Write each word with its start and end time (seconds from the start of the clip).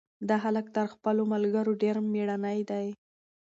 دا 0.29 0.35
هلک 0.45 0.65
تر 0.75 0.85
خپلو 0.93 1.21
ملګرو 1.33 1.71
ډېر 1.81 1.95
مېړنی 2.13 2.59
دی. 2.69 2.87